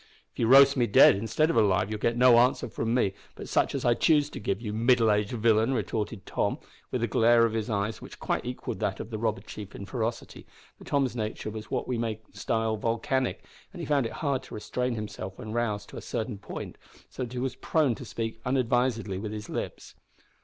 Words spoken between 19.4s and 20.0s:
lips.